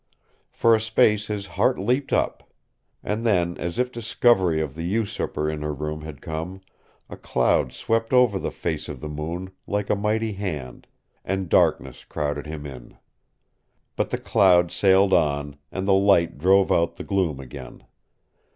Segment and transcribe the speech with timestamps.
[0.51, 2.49] For a space his heart leapt up;
[3.03, 6.61] and then, as if discovery of the usurper in her room had come,
[7.07, 10.87] a cloud swept over the face of the moon like a mighty hand
[11.23, 12.97] and darkness crowded him in.
[13.95, 17.83] But the cloud sailed on and the light drove out the gloom again.